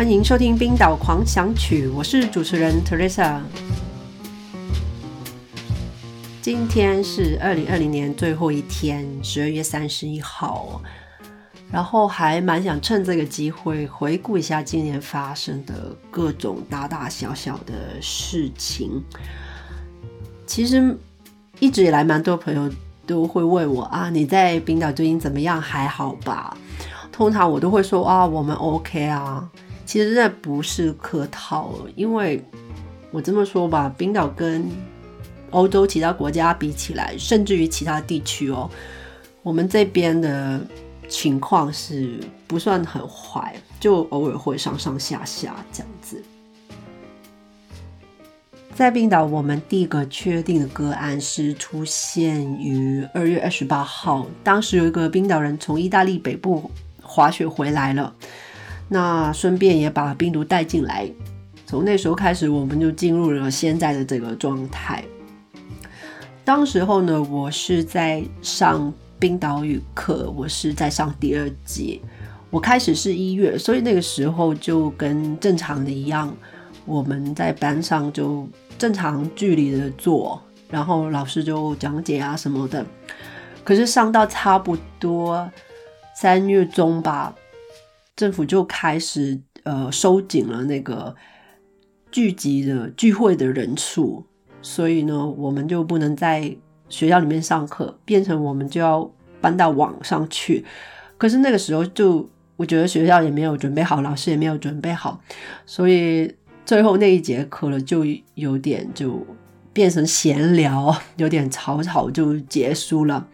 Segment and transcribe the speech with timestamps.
[0.00, 3.38] 欢迎收听《冰岛狂想曲》，我是主持人 Teresa。
[6.40, 10.80] 今天是二零二零年最后一天，十二月三十一号。
[11.70, 19.04] 然后还蛮想趁这个机会回顾一下今年发生的各种大大小小的事情。
[20.46, 20.96] 其实
[21.58, 22.72] 一直以来，蛮多朋友
[23.06, 25.60] 都会问我啊，你在冰岛最近怎么样？
[25.60, 26.56] 还好吧？
[27.12, 29.46] 通常我都会说啊，我们 OK 啊。
[29.90, 32.40] 其实这不是客套，因为
[33.10, 34.70] 我这么说吧，冰岛跟
[35.50, 38.70] 欧洲其他国家比起来，甚至于其他地区哦，
[39.42, 40.60] 我们这边的。
[41.08, 46.22] 情况是不算很坏，就偶尔会上上下下这样子。
[48.76, 56.70] 在冰岛，我们第一个确定的个案是出现于二月二十八号，当时有一个冰岛人从意大利北部
[57.02, 58.14] 滑雪回来了，
[58.90, 61.10] 那顺便也把病毒带进来。
[61.64, 65.02] 从那时候开始，我们就进入了现在的这个状态。
[66.44, 68.92] 当时候呢，我是在上。
[69.20, 72.00] 冰岛语课，我是在上第二节。
[72.48, 76.34] 我开始是一月，所以那个时候就跟正常的一样，
[76.86, 82.82] 我们在班上就正常距离的坐，然后老师就讲解啊什么的。
[83.62, 85.46] 可是上到差不多
[86.16, 87.34] 三月中吧，
[88.20, 91.16] 政府就开始呃收紧了那个
[92.10, 94.26] 聚集的聚会的人数，
[94.60, 96.54] 所以呢，我们就不能在。
[96.90, 99.08] 学校里面上课变成我们就要
[99.40, 100.64] 搬到网上去，
[101.16, 105.20] 可是那个时候就我觉得学校也没有准备好，老师也没有准备好，
[105.64, 106.34] 所以
[106.66, 109.24] 最后那一节课了就有点就
[109.72, 113.28] 变成闲聊， 有点草草就结束了。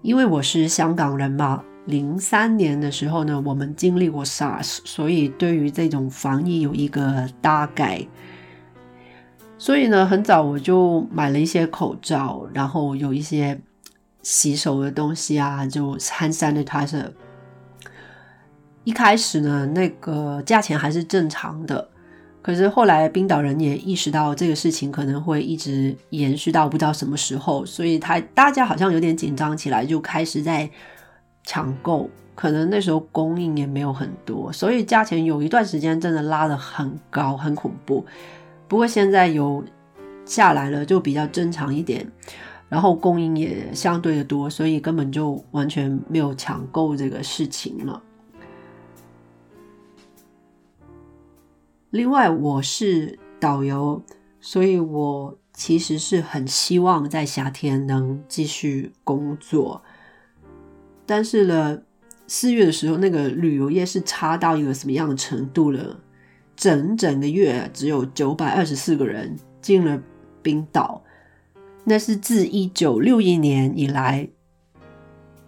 [0.00, 8.06] 因为我是香港人嘛，零三年的时候呢，我们经历过 SARS，所以对于这种防疫有一个大概。
[9.58, 13.60] 所以呢，很早我就买了一些口罩，然后有一些
[14.22, 17.10] 洗手的东西啊，就 hand sanitizer。
[18.84, 21.90] 一开始呢，那个价钱还是正常的，
[22.40, 30.68] 可是后来冰岛人也意识到这个事情可能会一直延续到不知道什么时候，所以他大家好像有点紧张起来，就开始在
[31.50, 32.08] 抢购。
[32.36, 38.06] 可能那时候供应也没有很多，所以价钱有一段时间真的拉得很高，很恐怖。
[38.68, 39.62] 不过现在有
[40.24, 42.06] 下来了，就比较正常一点，
[42.68, 48.00] 然后供应也相对的多，所以根本就完全没有抢购这个事情了。
[51.90, 54.00] 另外，我是导游，
[54.40, 59.82] 所以我其实是很希望在夏天能继续工作，
[61.10, 61.76] 但是呢，
[62.28, 65.98] 四月的时候，那个旅游业是差到一个什么样的程度了？
[66.54, 70.00] 整整个月只有九百二十四个人进了
[70.40, 71.02] 冰岛，
[71.82, 74.28] 那是自一九六一年以来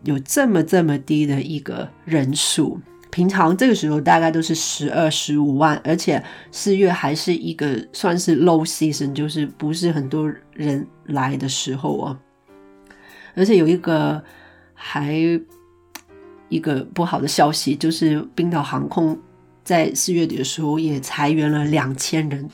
[0.03, 2.81] 有这么这么低的一个人数。
[3.11, 12.19] 平常这个时候大概都是十二十五万，而且四月还是一个算是 low season，就是不是很多人来的时候啊。
[13.37, 14.25] 而且有一个
[14.85, 15.17] 还
[16.49, 19.17] 一个不好的消息，就是冰岛航空。
[19.65, 22.51] 在四月底的时候，也裁员了两千人，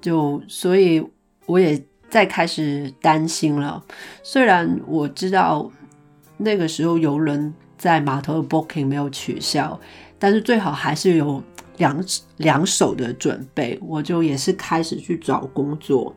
[0.00, 1.00] 就所以
[1.46, 1.80] 我也
[2.10, 3.80] 在开始担心了。
[4.24, 5.70] 虽然我知道
[6.36, 9.78] 那个时候游轮在码头的 booking 没有取消，
[10.18, 11.40] 但是最好还是有
[11.76, 12.04] 两
[12.38, 13.78] 两手的准备。
[13.80, 16.12] 我就也是开始去找工作，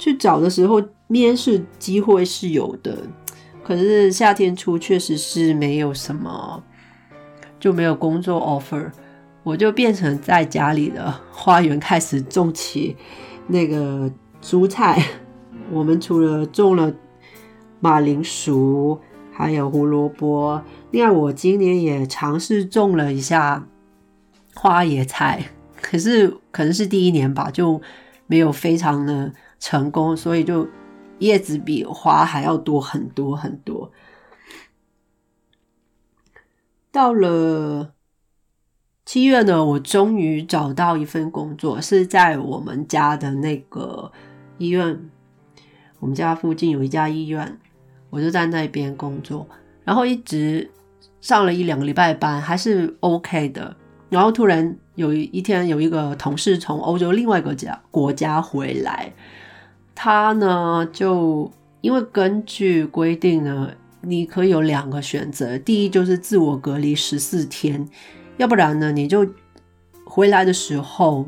[0.00, 2.98] 去找的时候面试机会是有的，
[3.66, 6.62] 可是夏天初确实是没有什么。
[7.58, 8.92] 就没有工作 offer，
[9.42, 12.94] 我就变成在家里的花园开始种起
[13.48, 14.08] 那个
[14.42, 15.02] 蔬菜。
[15.72, 16.92] 我们除了种了
[17.80, 19.00] 马铃薯，
[19.32, 20.62] 还有胡萝卜。
[20.92, 23.66] 另外，我今年也尝试种了一下
[24.54, 25.42] 花椰菜，
[25.80, 27.80] 可是可能是第一年吧，就
[28.26, 30.68] 没有非常的成功，所以就
[31.18, 33.90] 叶子比花还要多很多很多。
[36.90, 37.92] 到了
[39.04, 44.10] 七月呢，我终于找到一份工作，是在我们家的那个
[44.58, 45.10] 医院。
[45.98, 47.58] 我们家附近有一家医院，
[48.10, 49.48] 我就在那边工作，
[49.82, 50.70] 然后一直
[51.20, 53.74] 上了一两个礼拜班，还是 OK 的。
[54.10, 59.12] 然后突然有一天，有一个同事从欧洲另外一个家国家回来，
[59.96, 61.50] 他呢就
[61.80, 63.72] 因为根据规定呢。
[64.02, 67.84] 你可以有两个选择，第一就是自我隔离十四天，
[68.36, 69.26] 要不然呢，你就
[70.04, 71.26] 回来的时候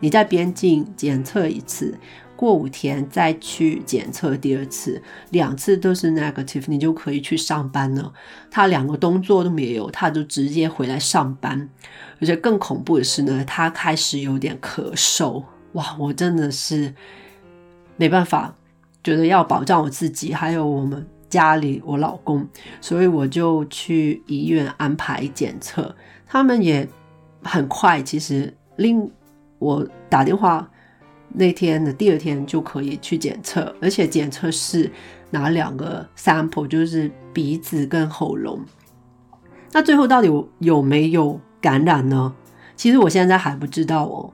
[0.00, 1.98] 你在边境检测一次。
[2.36, 8.12] 过五天再去检测第二次，两次都是 negative，你就可以去上班了。
[8.50, 11.70] 他两个动作都没有，他就直接回来上班。
[12.20, 15.42] 而且更恐怖的是呢，他开始有点咳嗽。
[15.72, 16.94] 哇，我真的是
[18.00, 18.54] 没办法，
[19.04, 22.48] 觉得要保障我自己，还有我们家里我老公，
[22.80, 25.94] 所以我就去医院安排检测。
[26.26, 26.88] 他们也
[27.42, 29.06] 很快，其实令
[29.58, 30.66] 我打电话。
[31.32, 34.90] 那天的第二天就可以去检测，而且检测是
[35.28, 38.60] 拿两个 sample，就是鼻子跟喉咙。
[39.72, 42.34] 那最后到底有没有感染呢？
[42.76, 44.32] 其实我现在还不知道哦，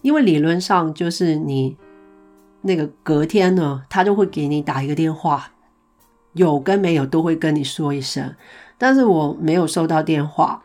[0.00, 1.76] 因为理论上就是你
[2.62, 5.52] 那个隔天呢，他就会给你打一个电话，
[6.32, 8.34] 有跟没有都会跟你说一声。
[8.78, 10.62] 但是我没有收到电话，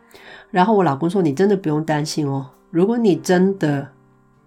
[0.50, 3.90] 然后我老公说：“你真的不用担心哦，如果你真的……”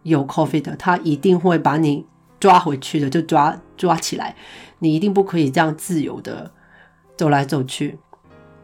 [0.02, 2.06] 有 COVID 的，他一定会把你
[2.40, 4.34] 抓回去的，就抓抓起来，
[4.78, 6.50] 你一定不可以这样自由的
[7.18, 7.98] 走来走去。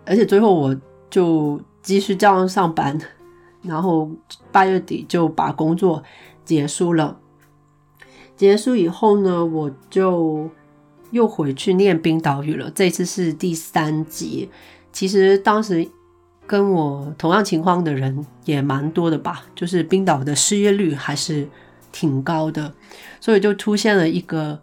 [0.07, 0.75] 而且最后我
[1.11, 2.99] 就继续这样上班，
[3.61, 4.11] 然后
[4.51, 6.03] 八月底就把工作
[6.43, 7.15] 结束了。
[8.37, 10.49] 结束以后呢，我就
[11.11, 12.71] 又回去念冰岛语了。
[12.75, 14.49] 这次是第三集。
[14.93, 15.89] 其实当时。
[16.49, 21.45] 跟我同样情况的人也蛮多的吧，就是冰岛的失业率还是
[21.91, 22.73] 挺高的，
[23.21, 24.57] 所以就出现了一个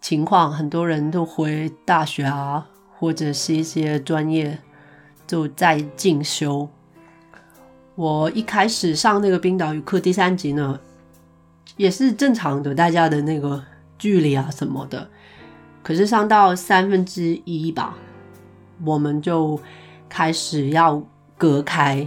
[0.00, 2.66] 情况，很多人都回大学啊，
[2.98, 4.58] 或者是一些专业
[5.28, 6.68] 就在进修。
[7.94, 10.80] 我一开始上那个冰岛语课第三集呢，
[11.78, 13.64] 也是正常的，大家的那个
[13.96, 15.08] 距离啊什么的，
[15.82, 17.96] 可是上到三分之一吧，
[18.84, 19.58] 我们就
[20.10, 21.02] 开始要。
[21.40, 22.04] 隔开，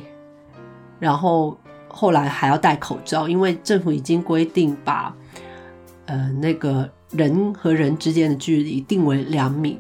[1.00, 1.58] 然后
[1.88, 5.16] 后来还要戴口罩，因为政府已经规定把
[6.06, 9.80] 呃那个人和人之间的距离定为两米。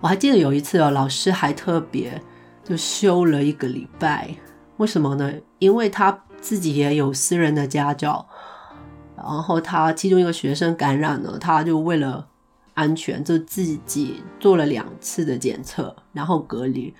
[0.00, 2.22] 我还记得有一次哦，老师还特别
[2.62, 4.32] 就休了一个礼拜，
[4.76, 5.32] 为什么呢？
[5.58, 8.24] 因为他自己也有私人的家教，
[9.24, 12.26] 然后他其中一个学生感染了，他就为了
[12.74, 16.94] 安全，就自己做了两次的检测，然后隔离。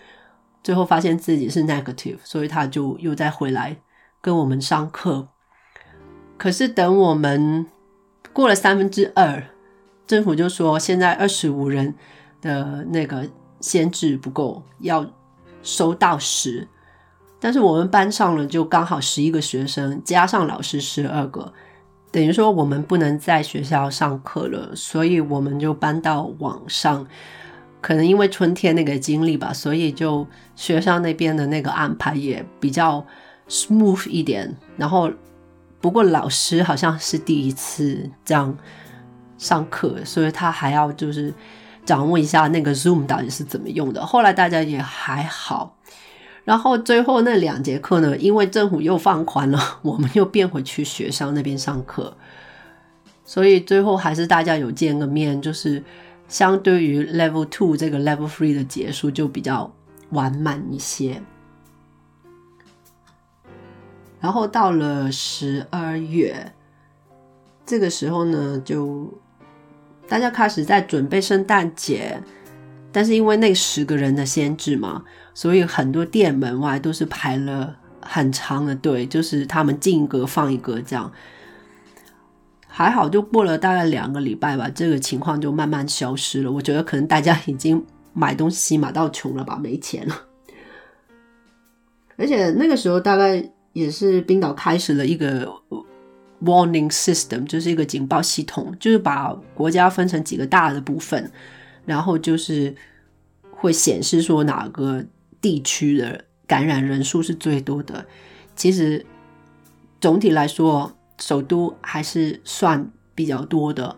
[0.63, 3.79] 最后发现自己是 negative，所以他就又再回来
[4.21, 5.29] 跟我们上课。
[6.37, 7.67] 可是等我们
[8.33, 9.43] 过了三分之二，
[10.07, 11.95] 政府就说现在二十五人
[12.43, 13.27] 的那个
[13.61, 15.07] 限制不够，要
[15.63, 16.69] 收到十。
[17.39, 21.51] 但是我们班上了就刚好十一个学生，加上老师十二个，
[22.13, 27.07] 等于说我们不能在学校上课了，所以我们就搬到网上。
[27.81, 33.03] 可能因为春天那个经历吧，所以就学校那边的那个安排也比较
[33.49, 34.55] smooth 一点。
[34.77, 35.11] 然后，
[35.81, 38.55] 不过老师好像是第一次这样
[39.39, 41.33] 上课，所以他还要就是
[41.87, 44.05] 掌握一下那个 Zoom 到底是怎么用的。
[44.05, 45.75] 后来大家也还好。
[46.45, 52.17] 然后最后那两节课呢，因为政府又放宽了， 我们又变回去学校那边上课，
[53.25, 55.83] 所以最后还是大家有见个面，就是。
[56.31, 59.75] 相对于 Level Two 这个 Level Three 的结束就比较
[60.11, 61.21] 完满一些，
[64.21, 66.53] 然后到了十二月
[67.67, 69.13] 这个时候呢，就
[70.07, 72.23] 大家开始在准备圣诞节，
[72.93, 75.03] 但是因为那十个人的限制嘛，
[75.35, 81.11] 所以很多店门外都是排了很长的队，就是他们进一个放一个这样。
[82.67, 86.51] 还好，就过了大概两个礼拜吧，这个情况就慢慢消失了。
[86.51, 90.23] 我觉得可能大家已经买东西买到穷了吧，没钱了。
[92.17, 93.43] 而且那个时候大概
[93.73, 95.51] 也是冰岛开始了一个
[96.43, 101.31] warning system，就是一个警报系统，就是把国家分成几个大的部分，
[101.85, 102.75] 然后就是
[103.51, 105.05] 会显示说哪个
[105.41, 108.07] 地区的感染人数是最多的。
[108.55, 109.05] 其实
[110.01, 110.97] 总体来说。
[111.23, 113.95] 首都还是算比较多的，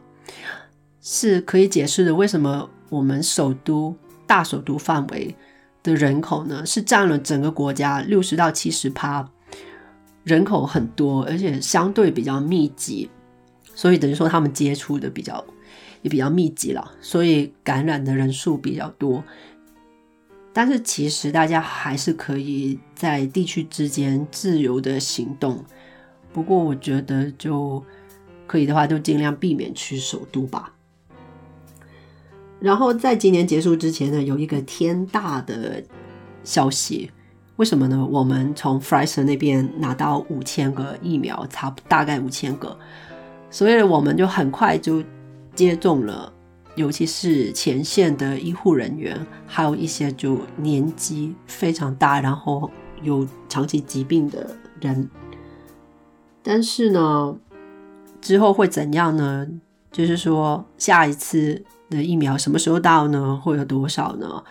[1.01, 2.13] 是可以解释的。
[2.13, 3.97] 为什么我们首都
[4.27, 5.33] 大首都范围
[5.85, 6.67] 的人口呢？
[6.67, 9.31] 是占了整个国家六十到七十趴，
[10.25, 13.09] 人口很多，而且相对比较密集，
[13.73, 15.45] 所以等于说他们接触的比较
[16.03, 19.25] 也比较密集了，所以感染的人数比较多。
[20.53, 25.65] 但是其实大家还是可以在地区之间自由的行动。
[26.33, 27.83] 不过我觉得就
[28.47, 30.75] 可以的话，就尽量避免去首都吧。
[32.61, 35.83] 然后在今年结束之前呢，有一个天大的
[36.45, 37.11] 消息，
[37.57, 38.07] 为什么呢？
[38.11, 42.79] 我们从 f r i s e r 那边拿到五千个疫苗，差大概五千个，
[43.51, 45.03] 所以我们就很快就
[45.55, 46.33] 接种了，
[46.75, 52.71] 尤其是前线的医护人员，还有一些就年纪非常大，然后
[53.03, 55.09] 有长期疾病的人。
[56.43, 57.37] 但是呢，
[58.21, 59.47] 之后会怎样呢？
[59.91, 63.37] 就是说，下一次的疫苗什么时候到呢？
[63.37, 64.43] 会有多少呢？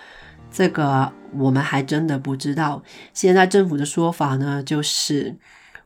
[0.51, 2.83] 这个我们还真的不知道。
[3.13, 5.35] 现在政府的说法呢，就是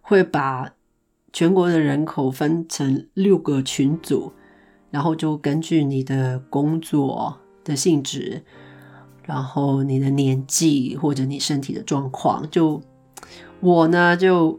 [0.02, 0.72] 会把
[1.32, 4.34] 全国的人口分成六个群组，
[4.96, 8.42] 然后就根据你的工作的性质，
[9.26, 12.82] 然后你的年纪或者你身体的状况，就
[13.60, 14.58] 我呢就。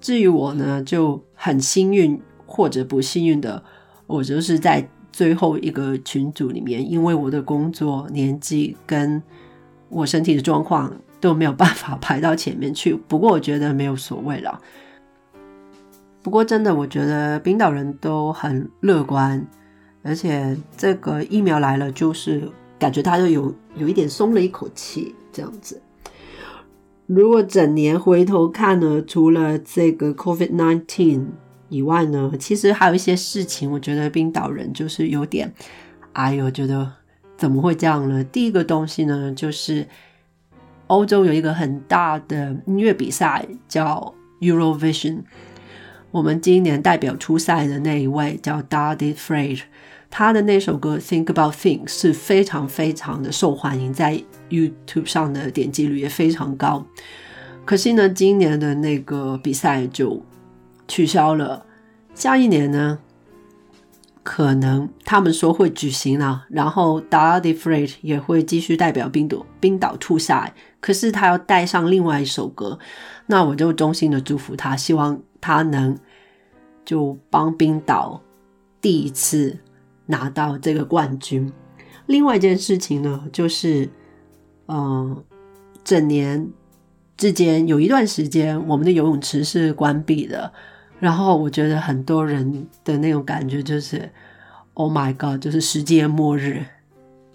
[0.00, 3.62] 至于我呢，就很幸运或者不幸运的，
[4.08, 9.22] 我就是在最后一个群组里面，因为我的工作年纪跟
[9.88, 12.94] 我身体的状况都没有办法排到前面去。
[12.94, 14.60] 不过我觉得没有所谓了。
[16.28, 19.42] 不过真的，我觉得冰岛人都很乐观，
[20.02, 22.46] 而且这个疫苗来了，就是
[22.78, 25.80] 感觉他就有有一点松了一口气，这样子。
[27.06, 31.28] 如果整年回头看呢，除了这个 COVID nineteen
[31.70, 35.50] 以外呢，其实还有一些事情，我觉得冰岛人就是有点，
[36.12, 36.92] 哎呦，觉得
[37.38, 38.22] 怎么会这样呢？
[38.24, 39.88] 第一个东西呢，就是
[40.88, 45.22] 欧洲有一个很大的音乐比赛叫 Eurovision，
[46.10, 49.60] 我们今年代表出赛的那一位叫 David Frey。
[50.10, 56.86] 他的那首歌《Think About Things》是非常非常的受欢迎，在 YouTube 上的点击率也非常高。
[57.66, 60.22] 可惜呢，今年的那个比赛就
[60.86, 61.62] 取消了。
[62.14, 62.98] 下一年呢，
[64.22, 70.54] 可能他们说会举行了，然后 d a d i f r e d 也会继续代表冰岛冰岛出赛。
[70.80, 72.78] 可是他要带上另外一首歌，
[73.26, 75.98] 那我就衷心的祝福他，希望他能
[76.84, 78.20] 就帮冰岛
[78.80, 79.58] 第一次。
[80.10, 81.52] 拿到这个冠军。
[82.06, 83.86] 另外一件事情呢，就是，
[84.66, 85.22] 嗯，
[85.84, 86.48] 整年
[87.14, 90.50] 之间有一段时间，我们的游泳池是关闭的。
[90.98, 94.10] 然后我觉得很多人的那种感觉就是
[94.72, 96.64] ，Oh my God，就是世界末日。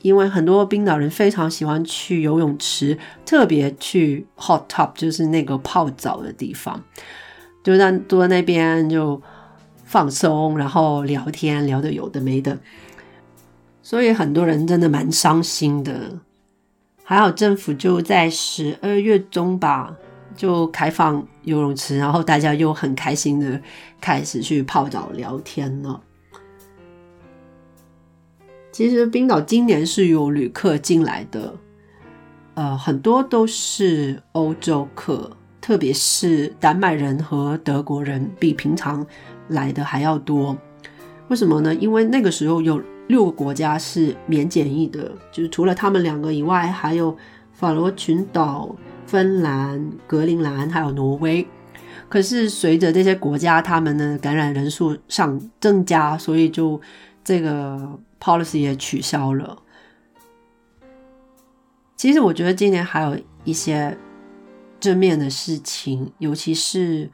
[0.02, 6.84] 因为很多冰岛人非常喜欢去游泳池，特别去 hot tub，就是那个泡澡的地方，
[7.64, 9.22] 就在坐在那边就。
[9.86, 12.58] 放松，然后聊天，聊的有的没的，
[13.84, 16.20] 所以很多人真的蛮伤心的。
[17.04, 19.96] 还好政府就在十二月中吧，
[20.36, 23.62] 就开放游泳池，然后大家又很开心的
[24.02, 26.02] 开始去泡澡聊天了。
[28.72, 31.54] 其实冰岛今年是有旅客进来的，
[32.56, 35.30] 呃，很多都是欧洲客，
[35.64, 39.08] 特别是丹麦人和德国人，比平常。
[39.50, 40.58] 来的还要多，
[41.28, 41.76] 为什么呢？
[41.76, 47.16] 因为那个时候有六个国家是免检疫的，就是除了他们两个以外，还有
[47.52, 48.74] 法罗群岛、
[49.06, 51.46] 芬兰、格陵兰还有挪威。
[52.08, 56.80] 可是随着这些国家他们的感染人数上增加，所以就
[57.22, 59.58] 这个 policy 也取消了。
[61.98, 63.96] 其实我觉得今年还有一些
[64.84, 67.10] 正面的事情，尤其是。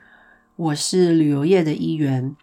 [0.56, 2.36] 我是旅游业的一员，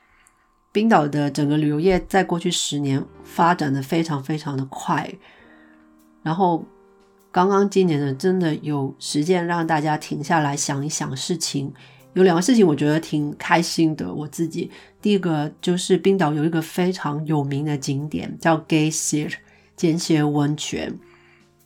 [0.72, 5.12] 冰岛的整个旅游业在过去十年发展的非常非常的快，
[6.22, 6.64] 然后
[7.30, 11.70] 刚刚今年呢，真的有时间让大家停下来想一想事情，
[12.14, 14.10] 有两个事情我觉得挺开心的。
[14.10, 14.70] 我自己
[15.02, 19.30] 第一个就是冰岛有一个非常有名的景点叫 Geysir
[19.76, 20.98] 间歇温泉，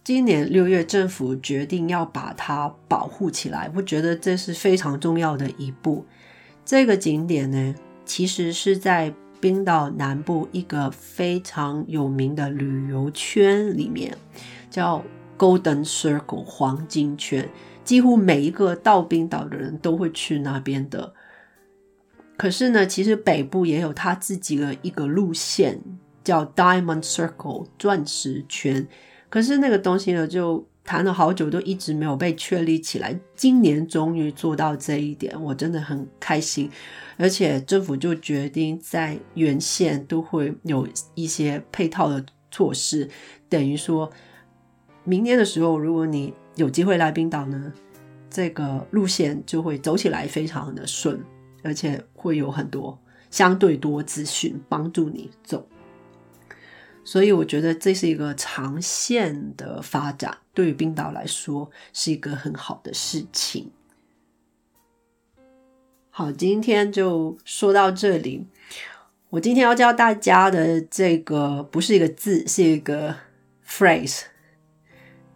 [0.03, 6.07] 今年六月政府决定要把它保护起来，我觉得这是非常重要的一步。
[6.65, 7.75] 这个景点呢，
[8.07, 14.17] 其实是在冰岛南部一个非常有名的旅游圈里面，
[14.71, 15.05] 叫
[15.39, 17.49] Golden Circle 黄金圈。
[17.85, 21.13] 几乎每一个到冰岛的人都会去那边的。
[22.37, 25.81] 可是呢，其实北部也有它自己的一个路线，
[26.25, 28.89] 叫 Diamond Circle 钻石圈。
[29.31, 36.69] 可是那个东西呢，就谈了好久都一直没有被确立起来，今年终于做到这一点，我真的很开心。
[37.17, 43.09] 而且政府就决定在原线都会有一些配套的措施，
[43.49, 44.11] 等于说
[45.05, 47.73] 明年的时候，如果你有机会来冰岛呢，
[48.29, 51.23] 这个路线就会走起来非常的顺，
[51.63, 52.99] 而且会有很多
[53.31, 55.65] 相对多资讯帮助你走。
[57.05, 63.71] 所以我觉得这是一个长线的发展，对于冰岛来说是一个很好的事情。
[66.11, 68.47] 好，今天就说到这里。
[69.31, 73.15] 我今天要教大家的这个不是一个字，是一个
[73.67, 74.23] phrase，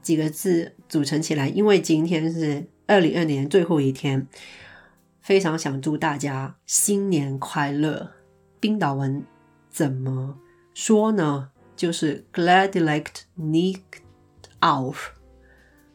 [0.02, 1.48] 几个字组成起来。
[1.48, 4.26] 因为今天是二零二年最后一天，
[5.20, 8.10] 非常想祝大家新年快乐。
[8.58, 9.24] 冰岛文
[9.70, 10.38] 怎么
[10.74, 11.50] 说呢？
[11.76, 14.00] 就是 gladelikt nikt
[14.60, 14.96] auf。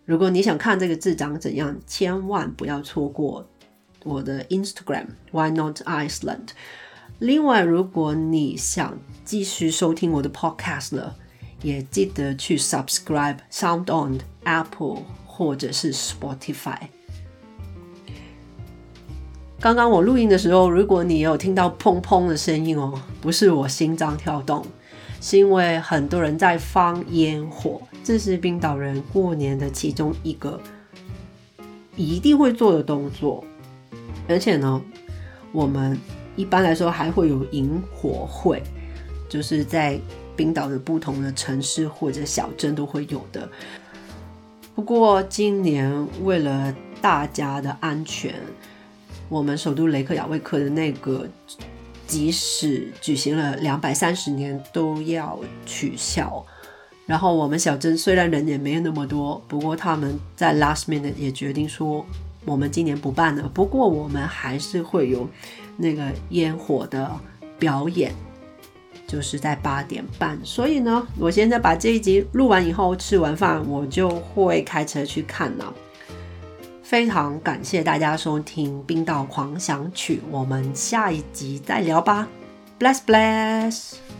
[0.05, 3.47] 如果你想看这个字长怎样，千万不要错过
[4.03, 6.49] 我的 Instagram Why Not Iceland。
[7.19, 11.15] 另外，如果你想继续收听我的 podcast 了，
[11.61, 16.77] 也记得去 subscribe Sound On Apple 或者是 Spotify。
[19.59, 24.65] 刚刚我录音的时候，如果你有听到砰砰的声音哦，不是我心脏跳动，
[25.21, 27.81] 是因为很多人在放烟火。
[28.03, 30.59] 这是冰岛人过年的其中一个
[31.95, 33.43] 一定会做的动作，
[34.27, 34.81] 而且呢，
[35.51, 35.97] 我们。
[36.35, 38.63] 一般来说，还会有萤火会，
[39.27, 39.99] 就是在
[40.37, 43.49] 冰岛的不同的城市或者小镇都会有的。
[44.73, 48.33] 不过今年为了大家的安全，
[49.27, 51.27] 我们首都雷克雅未克的那个，
[52.09, 56.45] 即使举行了两百三十年都要取消。
[57.05, 62.05] 然后我们小镇虽然人也没有那么多，不过他们在 last minute 也决定说，
[62.43, 63.49] 我们今年不办了。
[63.53, 65.25] 不过我们还是会有。
[65.81, 67.09] 那个烟火的
[67.57, 68.13] 表演
[69.07, 75.73] 就是在八点半，所以呢，我现在把这一集录完以后，吃完饭我就会开车去看了。
[76.89, 82.27] 非常感谢大家收听《冰岛狂想曲》，我们下一集再聊吧
[82.79, 84.18] ，bless bless。